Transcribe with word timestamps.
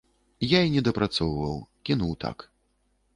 Я 0.53 0.61
і 0.67 0.71
не 0.75 0.81
дапрацоўваў, 0.87 1.59
кінуў 1.91 2.17
так. 2.25 2.37